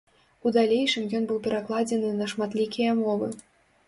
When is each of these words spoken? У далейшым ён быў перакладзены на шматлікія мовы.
У 0.45 0.51
далейшым 0.53 1.03
ён 1.19 1.27
быў 1.31 1.41
перакладзены 1.47 2.09
на 2.21 2.25
шматлікія 2.31 2.97
мовы. 3.03 3.29